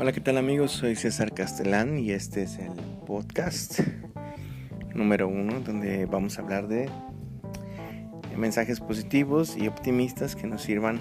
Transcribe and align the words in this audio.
Hola, 0.00 0.12
¿qué 0.12 0.20
tal 0.20 0.38
amigos? 0.38 0.70
Soy 0.70 0.94
César 0.94 1.34
Castellán 1.34 1.98
y 1.98 2.12
este 2.12 2.44
es 2.44 2.60
el 2.60 2.70
podcast 3.04 3.80
número 4.94 5.26
uno 5.26 5.58
donde 5.58 6.06
vamos 6.06 6.38
a 6.38 6.42
hablar 6.42 6.68
de 6.68 6.88
mensajes 8.36 8.78
positivos 8.78 9.56
y 9.56 9.66
optimistas 9.66 10.36
que 10.36 10.46
nos 10.46 10.62
sirvan 10.62 11.00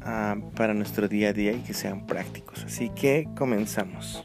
uh, 0.00 0.40
para 0.56 0.74
nuestro 0.74 1.06
día 1.06 1.28
a 1.28 1.32
día 1.32 1.52
y 1.52 1.60
que 1.60 1.72
sean 1.72 2.04
prácticos. 2.04 2.64
Así 2.64 2.90
que 2.90 3.28
comenzamos. 3.36 4.24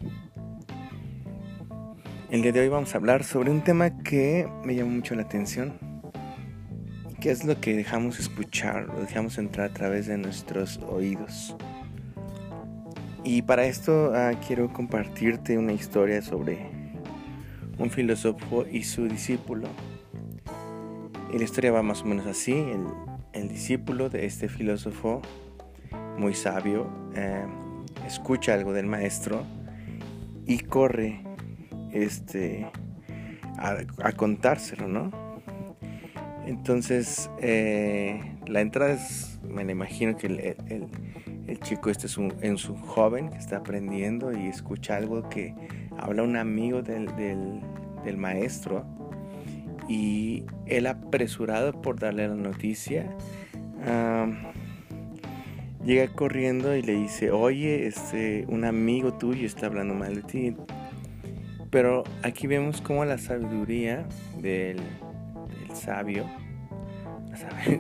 El 2.32 2.42
día 2.42 2.54
de 2.54 2.61
hoy 2.61 2.69
vamos 2.69 2.96
a 2.96 2.97
hablar 2.97 3.24
sobre 3.24 3.51
un 3.51 3.64
tema 3.64 4.00
que 4.01 4.50
me 4.65 4.74
llamó 4.74 4.89
mucho 4.89 5.14
la 5.14 5.21
atención. 5.21 5.78
¿Qué 7.21 7.29
es 7.29 7.46
lo 7.46 7.61
que 7.61 7.75
dejamos 7.75 8.19
escuchar, 8.19 8.87
lo 8.87 9.00
dejamos 9.00 9.37
entrar 9.37 9.69
a 9.69 9.74
través 9.75 10.07
de 10.07 10.18
nuestros 10.18 10.79
oídos? 10.79 11.56
Y 13.32 13.43
para 13.43 13.64
esto 13.65 14.11
uh, 14.11 14.36
quiero 14.47 14.74
compartirte 14.74 15.56
una 15.56 15.71
historia 15.71 16.19
sobre 16.24 16.65
un 17.78 17.92
filósofo 17.92 18.65
y 18.65 18.82
su 18.82 19.07
discípulo. 19.07 19.68
Y 21.32 21.38
la 21.38 21.43
historia 21.43 21.71
va 21.71 21.83
más 21.83 22.02
o 22.02 22.05
menos 22.05 22.25
así. 22.25 22.54
El, 23.33 23.47
discípulo 23.47 24.10
de 24.10 24.25
este 24.25 24.50
filósofo 24.50 25.21
muy 26.18 26.33
sabio 26.33 26.89
eh, 27.14 27.46
escucha 28.07 28.55
algo 28.55 28.74
del 28.74 28.88
maestro 28.88 29.46
y 30.47 30.57
corre 30.61 31.21
este, 31.91 32.67
a, 33.59 34.11
contárselo, 34.14 34.88
¿no? 34.88 35.11
Entonces, 36.47 37.30
eh, 37.41 38.39
la 38.47 38.61
entrada 38.61 38.94
es, 38.94 39.39
me 39.47 39.64
la 39.64 39.72
imagino 39.72 40.17
que 40.17 40.25
el, 40.25 40.88
el 41.50 41.59
chico 41.59 41.89
este 41.89 42.05
es 42.05 42.17
un, 42.17 42.31
joven 42.86 43.30
que 43.30 43.38
está 43.38 43.58
aprendiendo 43.58 44.31
y 44.31 44.47
escucha 44.47 44.97
algo 44.97 45.28
que 45.30 45.56
habla 45.97 46.23
un 46.23 46.38
amigo 46.38 46.81
del, 46.81 47.08
del, 47.16 48.17
maestro. 48.17 48.86
Y 49.88 50.44
él 50.67 50.86
apresurado 50.86 51.81
por 51.81 52.00
darle 52.00 52.28
la 52.28 52.36
noticia 52.36 53.09
llega 55.83 56.08
corriendo 56.14 56.75
y 56.75 56.81
le 56.81 56.94
dice 56.94 57.31
oye 57.31 57.88
este 57.88 58.45
un 58.50 58.66
amigo 58.66 59.13
tuyo 59.13 59.45
está 59.45 59.67
hablando 59.67 59.94
mal 59.94 60.13
de 60.13 60.22
ti 60.23 60.56
pero 61.72 62.03
aquí 62.22 62.47
vemos 62.47 62.81
como 62.81 63.06
la 63.06 63.17
sabiduría 63.17 64.06
del, 64.39 64.78
del 64.78 65.75
sabio 65.75 66.25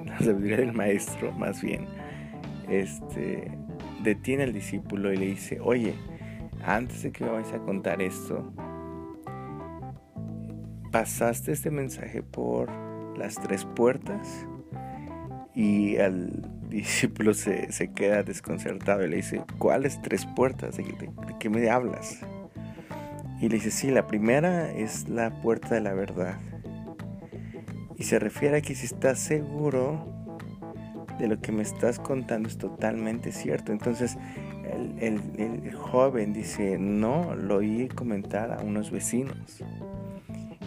la 0.05 0.17
sabiduría 0.19 0.57
del 0.57 0.73
maestro 0.73 1.33
más 1.33 1.61
bien 1.61 1.87
este 2.69 3.57
detiene 4.03 4.43
al 4.43 4.53
discípulo 4.53 5.11
y 5.11 5.17
le 5.17 5.25
dice 5.25 5.59
oye 5.61 5.93
antes 6.65 7.03
de 7.03 7.11
que 7.11 7.23
me 7.23 7.31
vayas 7.31 7.53
a 7.53 7.59
contar 7.59 8.01
esto 8.01 8.51
pasaste 10.91 11.51
este 11.51 11.71
mensaje 11.71 12.23
por 12.23 12.69
las 13.17 13.35
tres 13.35 13.65
puertas 13.65 14.45
y 15.53 15.97
al 15.97 16.49
discípulo 16.69 17.33
se, 17.33 17.71
se 17.71 17.91
queda 17.91 18.23
desconcertado 18.23 19.03
y 19.03 19.09
le 19.09 19.17
dice, 19.17 19.43
¿cuáles 19.57 20.01
tres 20.01 20.25
puertas? 20.25 20.77
¿De, 20.77 20.83
de, 20.83 21.07
de 21.07 21.35
qué 21.39 21.49
me 21.49 21.69
hablas? 21.69 22.19
Y 23.41 23.49
le 23.49 23.55
dice, 23.55 23.71
sí, 23.71 23.89
la 23.89 24.07
primera 24.07 24.71
es 24.71 25.09
la 25.09 25.41
puerta 25.41 25.75
de 25.75 25.81
la 25.81 25.93
verdad. 25.93 26.37
Y 27.97 28.03
se 28.03 28.19
refiere 28.19 28.57
a 28.57 28.61
que 28.61 28.75
si 28.75 28.85
estás 28.85 29.19
seguro 29.19 30.18
de 31.19 31.27
lo 31.27 31.39
que 31.41 31.51
me 31.51 31.61
estás 31.61 31.99
contando 31.99 32.49
es 32.49 32.57
totalmente 32.57 33.31
cierto. 33.31 33.71
Entonces 33.71 34.17
el, 34.99 35.73
joven 35.75 36.33
dice, 36.33 36.77
no, 36.79 37.35
lo 37.35 37.57
oí 37.57 37.87
comentar 37.89 38.51
a 38.51 38.63
unos 38.63 38.91
vecinos. 38.91 39.63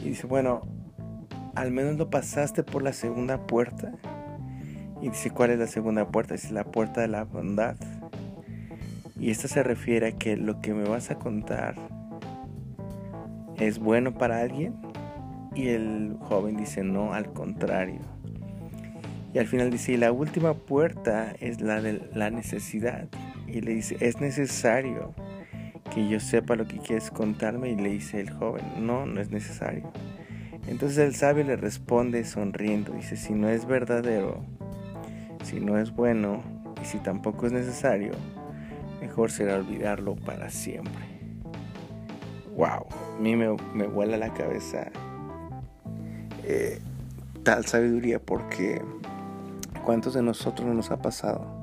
Y 0.03 0.11
dice, 0.11 0.27
bueno, 0.27 0.63
al 1.55 1.71
menos 1.71 1.97
lo 1.97 2.11
pasaste 2.11 2.63
por 2.63 2.83
la 2.83 2.93
segunda 2.93 3.47
puerta. 3.47 3.93
Y 5.01 5.09
dice, 5.09 5.31
¿cuál 5.31 5.51
es 5.51 5.59
la 5.59 5.67
segunda 5.67 6.07
puerta? 6.09 6.35
Dice, 6.35 6.53
la 6.53 6.65
puerta 6.65 7.01
de 7.01 7.09
la 7.09 7.25
bondad. 7.25 7.77
Y 9.19 9.31
esto 9.31 9.49
se 9.49 9.63
refiere 9.63 10.09
a 10.09 10.13
que 10.13 10.37
lo 10.37 10.61
que 10.61 10.75
me 10.75 10.85
vas 10.85 11.11
a 11.11 11.17
contar 11.17 11.75
es 13.59 13.79
bueno 13.79 14.15
para 14.15 14.41
alguien. 14.41 14.75
Y 15.55 15.69
el 15.69 16.17
joven 16.21 16.57
dice, 16.57 16.83
no, 16.83 17.13
al 17.15 17.33
contrario. 17.33 18.01
Y 19.35 19.39
al 19.39 19.47
final 19.47 19.71
dice, 19.71 19.93
y 19.93 19.97
la 19.97 20.13
última 20.13 20.55
puerta 20.55 21.35
es 21.41 21.61
la 21.61 21.81
de 21.81 22.03
la 22.15 22.31
necesidad. 22.31 23.09
Y 23.47 23.61
le 23.61 23.75
dice, 23.75 23.97
es 24.01 24.21
necesario 24.21 25.15
que 25.95 26.09
yo 26.09 26.21
sepa 26.21 26.57
lo 26.57 26.67
que 26.67 26.79
quieres 26.79 27.11
contarme 27.11 27.71
y 27.71 27.77
le 27.77 27.91
dice 27.91 28.21
el 28.21 28.31
joven, 28.31 28.65
no, 28.87 29.07
no 29.07 29.21
es 29.21 29.31
necesario. 29.31 29.91
Entonces 30.67 30.99
el 30.99 31.15
sabio 31.15 31.45
le 31.45 31.57
responde 31.57 32.25
sonriendo, 32.25 32.93
dice, 32.93 33.17
si 33.17 33.33
no 33.33 33.49
es 33.49 33.67
verdadero, 33.67 34.45
si 35.45 35.61
no 35.61 35.79
es 35.79 35.93
bueno 35.93 36.43
y 36.81 36.85
si 36.85 36.99
tampoco 36.99 37.47
es 37.47 37.53
necesario, 37.53 38.13
mejor 39.01 39.31
será 39.31 39.57
olvidarlo 39.57 40.15
para 40.15 40.51
siempre. 40.51 41.03
Wow, 42.57 42.87
a 43.17 43.21
mí 43.21 43.35
me, 43.35 43.57
me 43.75 43.87
vuela 43.87 44.17
la 44.17 44.33
cabeza 44.33 44.91
eh, 46.45 46.79
tal 47.43 47.67
sabiduría 47.67 48.21
porque 48.21 48.83
¿cuántos 49.85 50.15
de 50.15 50.23
nosotros 50.23 50.67
no 50.67 50.75
nos 50.75 50.91
ha 50.91 51.01
pasado? 51.01 51.63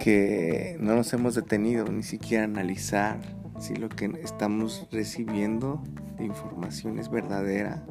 que 0.00 0.78
no 0.80 0.96
nos 0.96 1.12
hemos 1.12 1.34
detenido 1.34 1.84
ni 1.84 2.02
siquiera 2.02 2.44
a 2.44 2.46
analizar 2.46 3.20
si 3.60 3.76
lo 3.76 3.90
que 3.90 4.06
estamos 4.24 4.88
recibiendo 4.90 5.82
de 6.16 6.24
información 6.24 6.98
es 6.98 7.10
verdadera, 7.10 7.84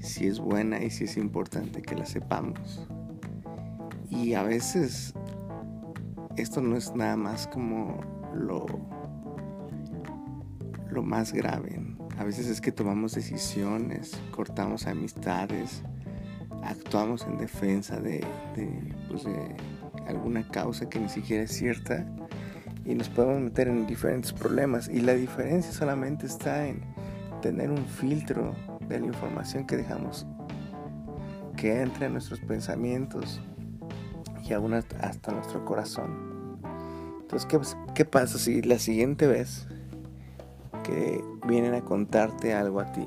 si 0.00 0.26
es 0.26 0.40
buena 0.40 0.82
y 0.82 0.90
si 0.90 1.04
es 1.04 1.16
importante 1.16 1.82
que 1.82 1.94
la 1.94 2.04
sepamos. 2.04 2.88
Y 4.10 4.34
a 4.34 4.42
veces 4.42 5.14
esto 6.36 6.60
no 6.60 6.76
es 6.76 6.92
nada 6.96 7.16
más 7.16 7.46
como 7.46 8.00
lo, 8.34 8.66
lo 10.90 11.02
más 11.04 11.32
grave. 11.32 11.80
A 12.18 12.24
veces 12.24 12.48
es 12.48 12.60
que 12.60 12.72
tomamos 12.72 13.14
decisiones, 13.14 14.18
cortamos 14.32 14.88
amistades, 14.88 15.84
actuamos 16.64 17.26
en 17.26 17.38
defensa 17.38 18.00
de, 18.00 18.24
de, 18.56 18.94
pues 19.08 19.24
de 19.24 19.54
alguna 20.06 20.46
causa 20.48 20.88
que 20.88 20.98
ni 20.98 21.08
siquiera 21.08 21.44
es 21.44 21.52
cierta 21.52 22.06
y 22.84 22.94
nos 22.94 23.08
podemos 23.08 23.40
meter 23.40 23.68
en 23.68 23.86
diferentes 23.86 24.32
problemas. 24.32 24.88
Y 24.88 25.00
la 25.00 25.14
diferencia 25.14 25.72
solamente 25.72 26.26
está 26.26 26.66
en 26.66 26.82
tener 27.40 27.70
un 27.70 27.84
filtro 27.84 28.54
de 28.88 29.00
la 29.00 29.06
información 29.06 29.66
que 29.66 29.76
dejamos 29.76 30.26
que 31.56 31.80
entre 31.80 32.06
en 32.06 32.12
nuestros 32.12 32.40
pensamientos 32.40 33.40
y 34.42 34.52
aún 34.52 34.74
hasta 34.74 35.32
nuestro 35.32 35.64
corazón. 35.64 36.58
Entonces, 37.20 37.46
¿qué, 37.46 37.60
¿qué 37.94 38.04
pasa 38.04 38.38
si 38.38 38.60
la 38.62 38.78
siguiente 38.78 39.26
vez 39.26 39.66
que 40.82 41.24
vienen 41.46 41.74
a 41.74 41.80
contarte 41.80 42.54
algo 42.54 42.80
a 42.80 42.92
ti, 42.92 43.06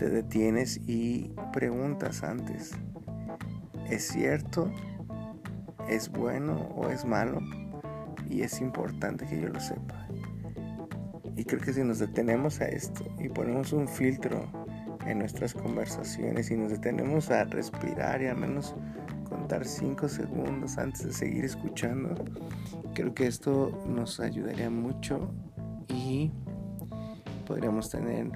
te 0.00 0.08
detienes 0.08 0.80
y 0.86 1.30
preguntas 1.52 2.22
antes, 2.22 2.72
¿es 3.90 4.08
cierto? 4.08 4.72
es 5.90 6.10
bueno 6.10 6.70
o 6.74 6.88
es 6.88 7.04
malo 7.04 7.42
y 8.26 8.40
es 8.40 8.62
importante 8.62 9.26
que 9.26 9.38
yo 9.38 9.48
lo 9.48 9.60
sepa. 9.60 10.06
Y 11.36 11.44
creo 11.44 11.60
que 11.60 11.74
si 11.74 11.84
nos 11.84 11.98
detenemos 11.98 12.62
a 12.62 12.68
esto 12.68 13.04
y 13.18 13.28
ponemos 13.28 13.74
un 13.74 13.88
filtro 13.88 14.50
en 15.06 15.18
nuestras 15.18 15.52
conversaciones 15.52 16.50
y 16.50 16.56
nos 16.56 16.70
detenemos 16.70 17.30
a 17.30 17.44
respirar 17.44 18.22
y 18.22 18.28
al 18.28 18.38
menos 18.38 18.74
contar 19.28 19.66
5 19.66 20.08
segundos 20.08 20.78
antes 20.78 21.04
de 21.04 21.12
seguir 21.12 21.44
escuchando, 21.44 22.14
creo 22.94 23.12
que 23.12 23.26
esto 23.26 23.84
nos 23.86 24.18
ayudaría 24.18 24.70
mucho 24.70 25.30
y 25.88 26.30
podríamos 27.46 27.90
tener 27.90 28.30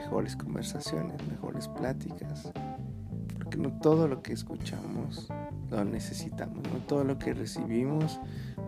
mejores 0.00 0.34
conversaciones, 0.34 1.14
mejores 1.28 1.68
pláticas. 1.68 2.50
Porque 3.34 3.58
no 3.58 3.70
todo 3.80 4.08
lo 4.08 4.22
que 4.22 4.32
escuchamos 4.32 5.28
lo 5.70 5.84
necesitamos. 5.84 6.62
No 6.72 6.78
todo 6.86 7.04
lo 7.04 7.18
que 7.18 7.34
recibimos, 7.34 8.18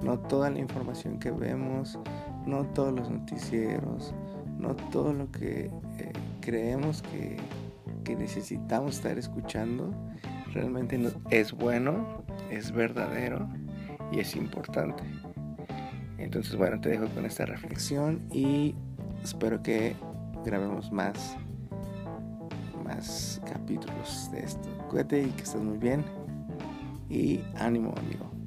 no 0.02 0.19
toda 0.19 0.50
la 0.50 0.58
información 0.58 1.19
que 1.19 1.31
vemos, 1.31 1.99
no 2.46 2.64
todos 2.67 2.93
los 2.93 3.11
noticieros, 3.11 4.14
no 4.58 4.76
todo 4.76 5.14
lo 5.14 5.31
que 5.32 5.70
eh, 5.99 6.12
creemos 6.40 7.02
que, 7.02 7.38
que, 8.05 8.14
necesitamos 8.14 8.96
estar 8.96 9.19
escuchando, 9.19 9.90
realmente 10.52 10.99
no, 10.99 11.11
es 11.31 11.52
bueno, 11.52 12.23
es 12.50 12.73
verdadero 12.73 13.49
y 14.12 14.20
es 14.20 14.37
importante. 14.37 15.02
Entonces, 16.19 16.55
bueno, 16.56 16.81
te 16.81 16.90
dejo 16.90 17.06
con 17.08 17.25
esta 17.25 17.46
reflexión 17.46 18.20
y 18.31 18.76
espero 19.25 19.62
que 19.62 19.96
grabemos 20.44 20.90
más, 20.92 21.36
más 22.84 23.40
capítulos 23.46 24.30
de 24.32 24.40
esto. 24.40 24.68
Cuídate 24.88 25.22
y 25.22 25.30
que 25.30 25.42
estés 25.42 25.62
muy 25.62 25.78
bien 25.78 26.04
y 27.08 27.40
ánimo 27.56 27.94
amigo. 27.96 28.41